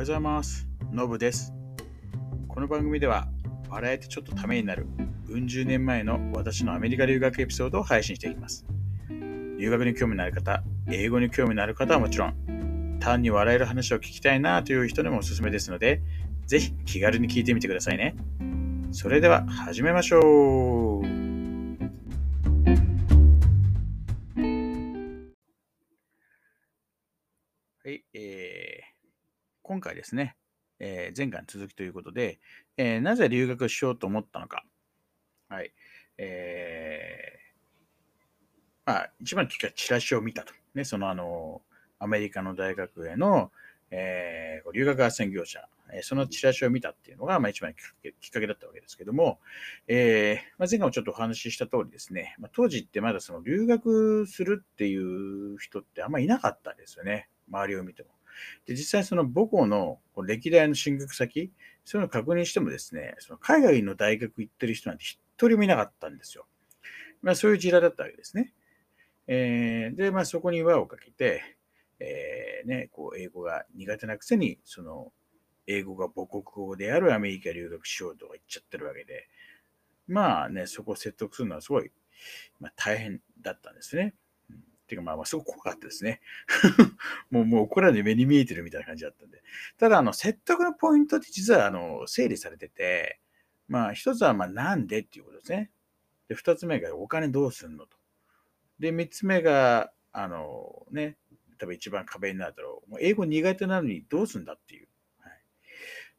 [0.00, 0.66] はようございます。
[0.92, 1.52] のぶです。
[2.48, 3.28] この番組では、
[3.68, 4.86] 笑えてちょっとためになる、
[5.28, 8.64] うん十年前の私のアメリカ留学エピソードを配信していきます。
[9.10, 16.00] 留学に興味のある方、英語に興味のある方はもちろん、単に笑える話を聞きたいなという人にもおすすめですので、
[16.46, 18.16] ぜひ気軽に聞いてみてくださいね。
[18.92, 21.29] それでは始めましょう。
[29.70, 30.34] 今回ですね、
[30.80, 32.40] えー前回の続きということで、
[32.76, 34.64] えーなぜ留学しようと思ったのか。
[35.48, 35.72] はい。
[36.18, 40.52] えーまあ、一番のきっかけはチラシを見たと。
[40.74, 41.62] ね、そのあの、
[42.00, 43.52] アメリカの大学への、
[43.92, 49.38] えー留学斡旋業者、えそのチラシを見たっていうのが、まあ、一番きっかけだったわけですけども、
[49.86, 57.28] えーまあ、前回もちょっとお話しした通りですね、まあ、当時ってまだその留学するっていう人ってあんまりいなかったですよね。
[57.48, 58.08] 周りを見ても。
[58.66, 61.52] で、実際その母校の歴代の進学先、
[61.84, 66.46] そういうのを確認してもですね、その海外の大学行ってる人なんて一人もいなかったんですよ。
[67.22, 68.52] まあそういう時代だったわけですね。
[69.26, 71.42] えーで、まあそこに輪をかけて、
[71.98, 75.12] えーね、こう英語が苦手なくせに、その
[75.66, 79.28] 英語が母国語であるアメリカ留学しようとか言っちゃってるわけで、
[80.08, 81.90] まあね、そこを説得するのはすごい、
[82.58, 84.14] まあ、大変だったんですね。
[84.90, 86.20] ていうかまあまあすごく怖かったですね。
[87.30, 89.42] もう、もう怒られ目に見えてるみたいな感じだったんで。
[89.78, 93.20] ただ、あの、説得のポイントって実は、あの、整理されてて、
[93.68, 95.70] まあ、一つは、まあ、なんでっていうことですね。
[96.28, 97.96] で、二つ目が、お金どうすんのと。
[98.80, 101.16] で、三つ目が、あの、ね、
[101.58, 102.90] 多分一番壁になるだろう。
[102.90, 104.88] もう英語苦手なのにどうすんだっていう。
[105.20, 105.32] はい、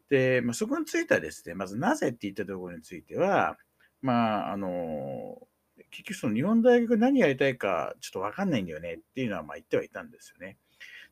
[0.10, 3.58] で、まあ、そこについてはですね、まずなぜって言ったところについては、
[4.02, 5.48] まあ、あの、
[5.90, 10.58] 結局その日本大学何やりたいかちょっとわかんないんだよねっていうのはまあ言ってはいたんですよね。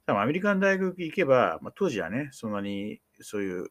[0.06, 3.68] 多分アメリカの大学行けば、まあ、当時はね、そんなにそういう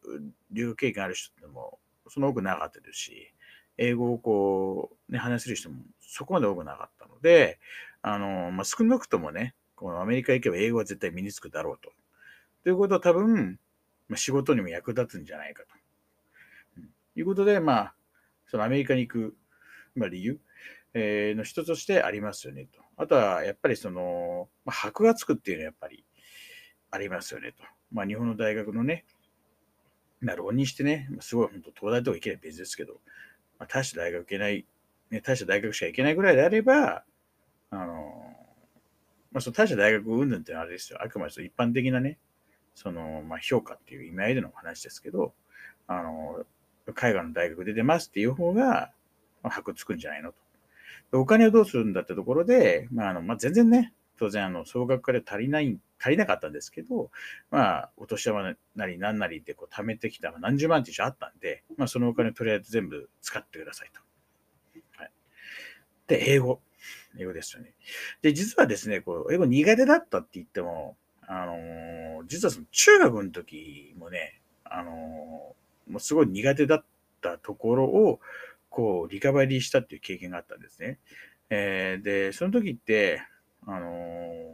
[0.52, 3.34] 留学経験ある人ってもそんな多くなかったですし、
[3.76, 7.58] 英語をこう、ね、話せる人もそこまで多くなかったので、
[8.02, 11.90] あの、まあ、少なくともね、このアメリカ行けば英語は絶対身につくだろうと。
[12.64, 13.58] ということは多分、
[14.08, 15.68] まあ、仕事にも役立つんじゃないかと。
[16.78, 17.94] うんいうことで、まあ、
[18.46, 19.36] そのアメリカに行く、
[19.96, 20.40] まあ、理由、
[20.94, 22.80] えの一つとしてありますよねと。
[22.96, 26.04] あとは、やっぱりその、まあ、箔がつくっていうのはやっぱり
[26.90, 27.64] ありますよねと。
[27.92, 29.04] まあ、日本の大学のね、
[30.20, 32.94] まあ、浪人してね、すごい本当、東大とか行けない別ですけど、
[33.58, 34.66] まあ、大した大学行けない、
[35.10, 37.04] ね、大した大学しか行けないぐらいであれば、
[37.70, 38.34] あの、
[39.30, 40.98] まあ、その大した大学云々ってのはあれですよ。
[41.02, 42.18] あくまで一般的なね、
[42.74, 45.34] その、まあ、評価っていう意味合いでの話ですけど、
[45.86, 46.44] あの、
[46.94, 48.92] 海外の大学出てますっていう方が、
[49.42, 50.47] まあ、箔つくんじゃないのと。
[51.12, 57.10] お金をどうするんだってところで、まあ、あの、まあ、全然ね、当然、あの、総額から足りない、足りなかったんですけど、
[57.50, 64.00] まあ、お年玉なり何なりでこう貯めてきた、何十万って一応あったんで、まあ、そのお金をとりあえず全部使ってくださいと。
[64.96, 65.12] はい。
[66.06, 66.60] で、英語。
[67.18, 67.74] 英語ですよね。
[68.22, 76.84] で、実はですね、こう、英語苦手だったって言っても、あのー実はその中学の時もね、あのーもうすごい苦手だっ
[77.22, 78.20] たところを、
[78.78, 81.00] こう、リカバリーしたっていう経験があったんですね。
[81.50, 83.20] えーで、その時って、
[83.66, 84.52] あのー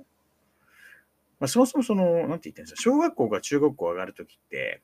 [1.38, 4.80] まあ、そもそもその、なんて言ってるんですか、小学校から中学校上がる時って、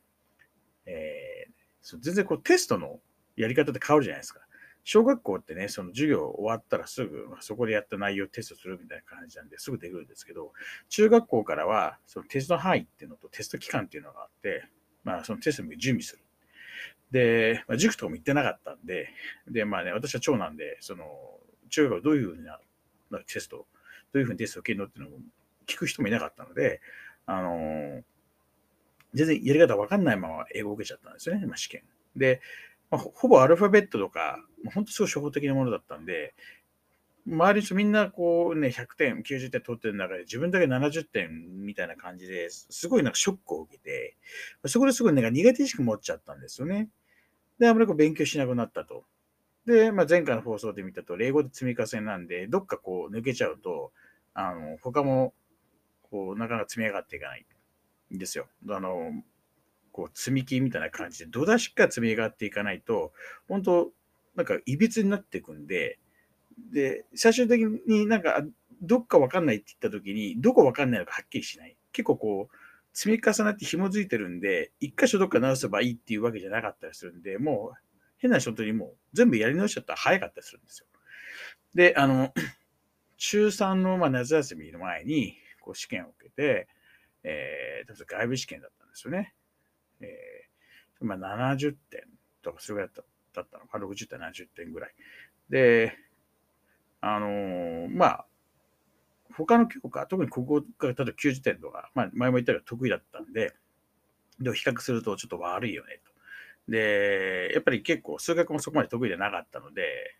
[0.85, 3.01] えーそ全然こうテストの
[3.37, 4.41] やり方って変わるじゃないですか。
[4.85, 10.53] 小学校ってね、その授業終わったらすぐ、まあそこでやった内容をテストするみたいな感じなんで、すぐできるんですけど、
[10.91, 14.65] 中学校からは、そのテスト範囲っていうのとテスト期間っていうのがあって、
[15.03, 16.23] まあそのテストに準備する。
[17.11, 19.09] で、まあ、塾とかも行ってなかったんで、
[19.49, 21.05] で、まあね、私は長男で、その、
[21.71, 22.61] 中学校どういうふうな
[23.11, 23.67] まあテスト、ど
[24.15, 25.19] ういうふうにテストを受けるのっていうのを
[25.67, 26.81] 聞く人もいなかったので、
[27.27, 28.03] あのー
[29.13, 31.83] 全然やり方わかんないまま英語を受けちゃったんですよね、まあ、試験。
[32.15, 32.41] で、
[32.93, 36.33] まあほぼアルファベットとか、もう本当すごい初歩的なものだったんで、
[37.27, 41.29] 周りの人みんなこうね、100点、90点取ってる中で自分だけ70点
[41.67, 44.17] みたいな感じですごいなんかショックを受けて、
[44.67, 46.89] そこですごいなんか苦手意識持っちゃったんですよね。
[47.61, 49.05] で、あまりこう勉強しなくなったと。
[49.67, 53.93] で、まあ、前回の放送で見たと、英語で積み重ねなんで、どっかこう抜けちゃうと、
[54.35, 55.35] あの、他も、
[56.11, 57.47] こう、なかなか積み上がっていかない
[58.15, 58.49] んですよ。
[58.71, 59.13] あの、
[59.93, 63.13] こう、積み木みたいな感じで、どだしか積み上がっていかないと、
[63.49, 63.93] 本当
[64.37, 65.99] なんか、いびつになっていくんで、
[66.73, 68.45] で、最終的になんか、
[68.83, 71.77] どっかわかんないって言った時に、どこわかんないのかはっきりしない。
[71.93, 72.57] 結構こう、
[72.93, 77.79] 積み重なって紐づいてるんで、一箇所どっか直せばいいっていうわけじゃなかったりするんで、もう、
[78.19, 80.87] 変な人にもう全部やり直しちゃったら早かったりするんですよ。
[81.75, 82.33] で、あの、
[83.17, 86.69] 中3のまあ夏休みの前に、こう試験を受けて、
[87.23, 89.35] えー、例え外部試験だったんですよね。
[90.01, 92.05] えー、まあ、70点
[92.43, 92.91] とか、それぐらい
[93.35, 94.95] だったのか、60点、70点ぐらい。
[95.49, 95.97] で、
[97.01, 98.27] あのー、まあ、
[99.37, 103.55] 他の教科、特に国語が例えば90点とか、まあ、前も言ったように得意だったんで、
[104.41, 106.73] で比較するとちょっと悪いよねと。
[106.73, 110.17] で、やっぱり結構数学もそこまで得意でなかったので、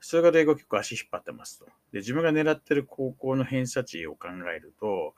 [0.00, 1.66] 数学と英語結構足引っ張ってますと。
[1.92, 5.14] で、自分が狙ってる高校の偏差値を考えると、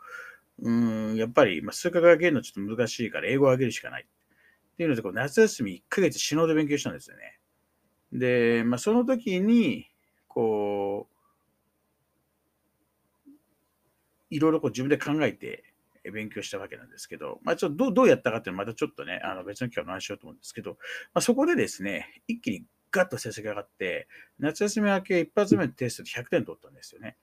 [0.60, 4.02] うん、やっぱり、まあ、数学上げるのちょっと難しいから英語を上げるしかない。
[4.04, 7.38] っていうので、こう夏休み1ヶ月死のうで勉強したんですよね。
[8.12, 9.88] で、まあ、その時に、
[10.28, 11.13] こう、
[14.34, 15.64] いろいろこう自分で考えて
[16.12, 20.76] 勉強したわけなんですけど、まあ、ちょっとどうどうやったかっていうのはまたちょっとね、あの別の機会を話しようと思うんですけど、ま
[21.14, 24.08] あ、そこでですね、一気にガッと成績上がって、
[24.38, 27.16] 夏休み明け一発目のテストで100点取ったんですよね。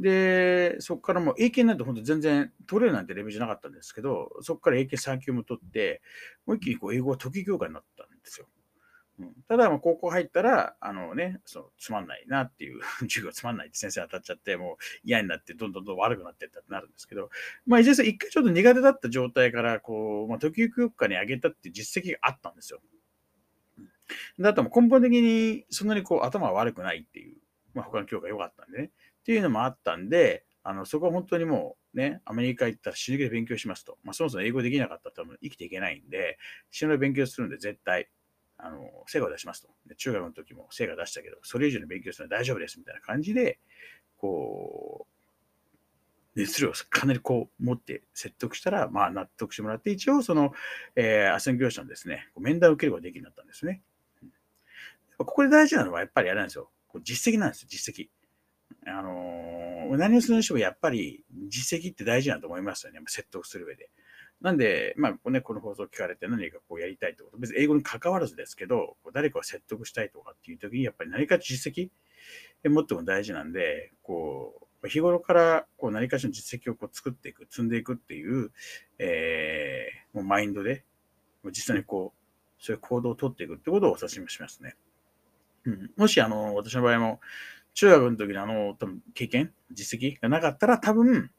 [0.00, 6.00] で、そこからもう英検なんて本当全然取れるなんてレベルじゃなかったんですけど、そこから英検3級も取って、
[6.46, 8.46] もう一気にこう英語が得意教科になったんですよ。
[9.20, 17.30] うん、ただ、高校入ったら、あのね、そのつまんないなっていう、 授業つまんないって先生当たっちゃって、もう嫌になって、どんどんどん悪くなってったってなるんですけど、
[17.66, 22.80] まあ、いずれせ一回ちょっと苦手だった状態から、こう、まあ、時々教科に上げたっていう実績があったんですよ。
[24.38, 27.36] だとも根本的にそんなにこう頭は悪くないっていう、
[27.74, 28.84] まあ、他の教科良かったんでね。
[28.84, 33.98] っていうのもあったんで、あのそこは本当にもうね、アメリカ行ったら死ぬ気で勉強しますと。
[34.04, 36.38] まあ、そもそも英語できなかったら多分生きていけないんで、
[36.70, 38.08] 死ぬ気で勉強するんで絶対、
[38.58, 39.68] あの、成果を出しますと。
[39.96, 43.58] 中学の時も成果出したけど、それ以上に勉強するのは大丈夫ですみたいな感じで、
[44.18, 45.18] こう、
[46.34, 50.52] 熱量をかなりこう持って説得したら、まあ納得してもらって、一応その、
[50.94, 53.82] えー、斡旋業者のですね、面談を受けることができるようになったんですね。
[55.18, 56.70] ここで大事なのはやっぱりあれなんですよ。
[57.02, 58.08] 実績なんですよ、実績。
[58.86, 63.00] あのー、何をするにしてもやっぱり実績って大事なと思いますよね。
[63.06, 63.90] 説得する上で。
[64.40, 71.90] なんで、まあ、ね、この放送聞かれて何かこうやりたいってこと、別に英語に関わらずですけど、誰かを説得したいとかっていう時に、やっぱり何か実績
[72.64, 78.52] 持っても大事なんで、こう、日頃からこう何かしらの実績をこう作っていく、積んでいくっていう、
[78.98, 80.84] えー、もうマインドで、
[81.46, 84.76] 実際にこう、そういう行動をとっていくってことをお指ししますね。
[85.64, 87.20] うん、もし、あの、私の場合も、
[87.74, 91.30] 中学の時のあの、多分経験、実績がなかったら、多分、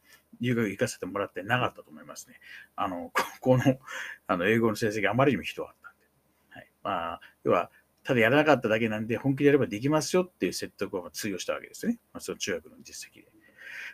[0.42, 2.40] 留学行かせてもらってなかったと思いますね。
[2.76, 3.80] あの、高校の、
[4.28, 6.06] あの、英語の成績あまりにもひどかったんで。
[6.50, 6.68] はい。
[6.84, 7.72] まあ、要は、
[8.04, 12.00] ただやらなかっただけなんで、本気でやればできますよっていう説得を通用したわけですね。
[12.14, 13.28] まあ、その中学の実績で。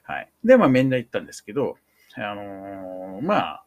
[0.04, 0.32] はい。
[0.44, 1.78] で、まあ、面談行ったんですけど、
[2.16, 3.66] あのー、まあ、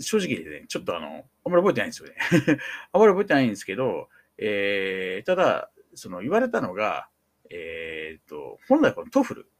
[0.00, 2.14] 正直でね、ちょっとあの、あんまり覚えてないんですよね。
[2.92, 4.08] あんまり覚えてないんですけど、
[4.38, 7.08] えー、ただ、その言われたのが、
[7.50, 9.50] えっ、と、本来この TOEFL、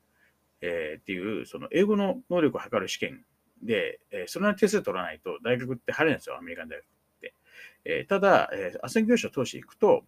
[0.66, 3.24] えー、っていう、その英語の能力を測る試験
[3.62, 6.88] で、えー、それなりに点数取らないと大学って入れないんですよ、アメリカの大学っ
[7.20, 7.34] て。
[7.84, 10.04] えー、ただ、えー、斡旋業者を通していくと、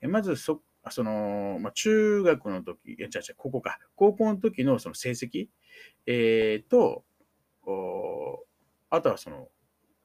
[0.00, 3.78] えー、まずそ、その、まあ、中学の時、いや、違う違う、高校か。
[3.96, 5.48] 高校の時のその成績、
[6.06, 7.04] えー、と、
[7.66, 8.44] お
[8.90, 9.48] あとはその、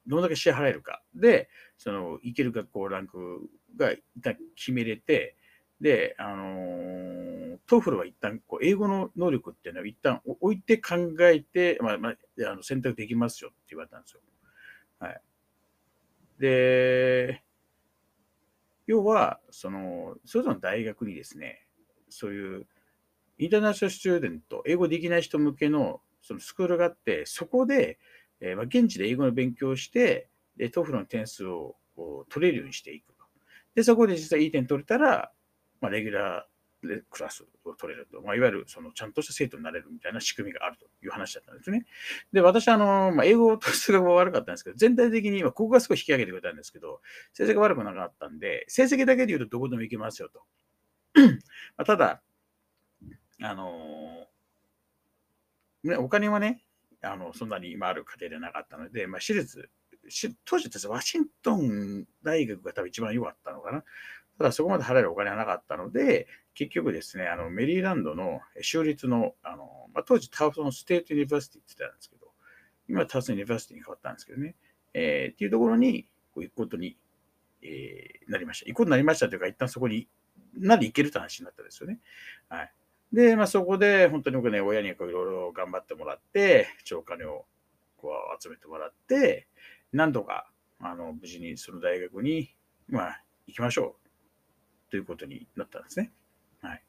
[0.06, 1.48] どんだけ支払えるかで、
[1.78, 5.36] その、いける学校ランクが一旦決めれて、
[5.80, 14.20] で、あの、 TOEFL は一旦こう英語の能力っていうのは一旦置いて考えて、まあまあ、あの選択できますよって言われたんですよ。
[14.98, 15.20] はい。
[16.38, 17.42] で、
[18.86, 21.66] 要は、その、それぞれの大学にですね、
[22.08, 22.66] そういう
[23.38, 27.98] international student、英語できない人向けのそのスクールがあって、そこで、
[28.40, 31.76] えー、まあ、現地で英語の勉強をして、で、 TOEFL の点数を
[32.28, 33.14] 取れるようにしていく。
[33.74, 35.32] で、そこで実際いい点取れたら、
[35.84, 41.84] まあ、レギュラーでクラスを取れると、まあ、いわゆるそのちゃんとした生徒になれるみたいな仕組みがあるという話だったんですね。
[42.32, 47.00] で、私、あの、まあ、英語と数学は悪かったんですけど、全体的に、まあ、国語がすごい引き上げてくれたんですけど、
[47.34, 50.42] 成績が悪くなかったんで、成績だけで言うとどこでも行けますよと。
[51.76, 52.22] まあ、ただ、
[53.42, 54.26] あの
[55.82, 56.64] ね、お金はね、
[57.02, 59.68] あのそんなに今ある家庭でなかったので、まあ、私立、
[60.44, 63.84] 当時ですワシントン大学が多分一番良かったのかな。
[64.38, 72.26] ただそこまで払えるお金はなかったので、結局ですね、あのメリーランドの州立の、あのまあ、当時 Towson State University って言ってたんですけど、
[72.88, 74.54] 今 Towson University に変わったんですけどね、
[74.92, 76.96] えー、っていうところにこう行くことに、
[77.62, 78.66] えー、なりました。
[78.66, 80.08] 行くことになりましたというか、一旦そこに
[80.56, 82.00] なり行けるって話になったんですよね。
[82.48, 82.72] はい。
[83.12, 87.44] で、まあ、そこで本当に僕ね、親にいろいろ頑張ってもらって、貯金を
[87.96, 89.46] こう集めてもらって、
[89.92, 90.50] なんとか
[90.80, 92.54] あの無事にその大学に、
[92.88, 94.03] まあ、行きましょう
[94.94, 96.12] ということになったんですね。
[96.62, 96.82] はい。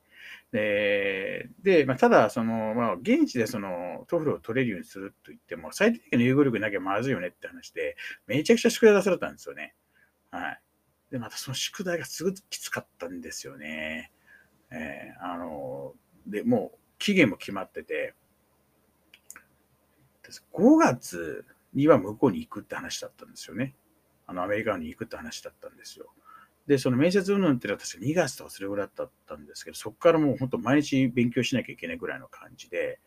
[0.51, 7.97] で、でまあ、ただ、その、まあ、現地でその、 TOEFL を取れるようにすると言っても、最低限の英語力なきゃまずいよねって話で、
[8.27, 9.73] めちゃくちゃ宿題出されたんですよね。
[10.29, 10.61] はい。
[11.09, 14.11] で、またその宿題がすごくきつかったんですよね。
[14.69, 15.95] えー、あの、
[16.27, 18.13] で、もう期限も決まってて、
[20.53, 21.43] 5月
[21.73, 23.73] には向こうに行くって話だったんですよね。
[24.27, 26.05] あの、アメリカに行くって話だったんですよ。
[26.67, 32.99] で、その面接運動っていうのは確か2月とかそれぐらいだったんですけど、そこからもう本当毎日勉強しなきゃいけないぐらいの感じで、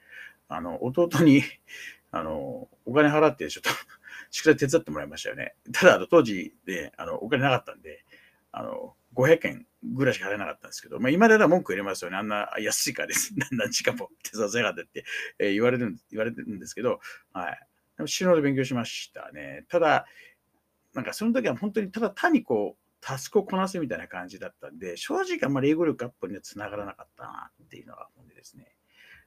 [0.48, 1.42] あの、弟に、
[2.10, 3.70] あの、お金払ってちょっと
[4.30, 5.54] 宿題手伝ってもらいましたよね。
[5.72, 8.04] ただ、当時で、あの、お金なかったんで、
[8.52, 12.16] あの、500円ぐらいしか払えなかったんですけど、まあ、今では文句入れますよね。
[12.16, 13.34] あんな安いからです。
[13.52, 15.04] 何時間も手伝わせやがってって、
[15.38, 17.00] え、言われる言われてるんですけど、
[17.32, 17.60] はい。
[17.96, 19.64] でも死ぬほど勉強しましたね。
[19.68, 20.06] ただ、
[20.94, 28.74] なんかその時は本当にただ単にこう、タスクをこなすみたいな感じだったんで、正直あんまり英語力アップには繋がらなかったなっていうのが本音ですね。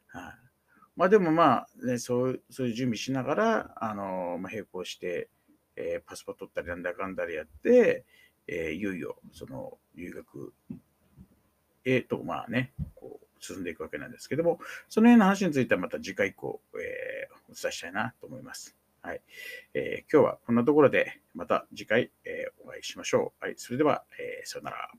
[0.08, 0.52] はい。
[0.96, 5.30] まあでもまあ、ね、そうそういう準備しながら、あのまあ、並行して、
[5.76, 8.06] えー、パスポート取ったりなんだかんだりやって、
[8.48, 10.54] えー、いよいよその留学
[11.86, 14.60] へと、まあね、こう進んでいくわけなんですけども、
[14.90, 18.81] その辺の話についてはまた次回以降、えー、お伝えしたいなと思います。
[19.04, 19.22] はい。
[19.74, 23.44] えー、今日はこんなところで、また次回、えー、お会いしましょう。
[23.44, 23.56] はい。
[23.58, 24.92] それでは、えー、さよなら。